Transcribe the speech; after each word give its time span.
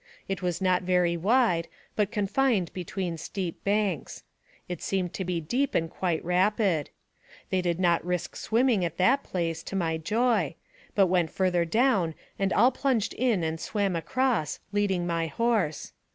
It 0.27 0.41
was 0.41 0.61
not 0.61 0.81
very 0.81 1.15
wide, 1.15 1.67
but 1.95 2.09
confined 2.09 2.73
between 2.73 3.19
steep 3.19 3.63
banks; 3.63 4.23
it 4.67 4.81
seemed 4.81 5.13
to 5.13 5.23
be 5.23 5.39
deep 5.39 5.75
and 5.75 5.91
quite 5.91 6.25
rapid; 6.25 6.89
they 7.51 7.61
did 7.61 7.79
not 7.79 8.03
risk 8.03 8.35
swimming 8.35 8.83
at 8.83 8.97
that 8.97 9.21
place, 9.21 9.61
to 9.61 9.75
my 9.75 9.97
joy, 9.97 10.55
but 10.95 11.05
went 11.05 11.29
further 11.29 11.65
down 11.65 12.15
and 12.39 12.51
all 12.51 12.71
plunged 12.71 13.13
in 13.13 13.43
and 13.43 13.59
swam 13.59 13.95
across, 13.95 14.59
leading 14.73 15.05
my 15.05 15.27
horse. 15.27 15.93